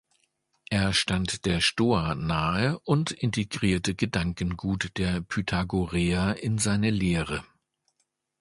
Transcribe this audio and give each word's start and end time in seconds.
Er 0.71 0.93
stand 0.93 1.45
der 1.45 1.59
Stoa 1.61 2.15
nahe 2.15 2.79
und 2.85 3.11
integrierte 3.11 3.93
Gedankengut 3.93 4.97
der 4.97 5.21
Pythagoreer 5.21 6.37
in 6.41 6.57
seine 6.57 6.89
Lehre. 6.89 7.43